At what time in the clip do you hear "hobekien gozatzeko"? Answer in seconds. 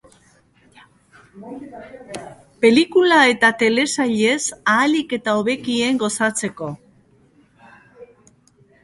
5.41-6.71